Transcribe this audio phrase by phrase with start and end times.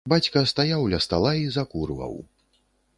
[0.11, 2.21] Бацька стаяў ля стала і закурваў.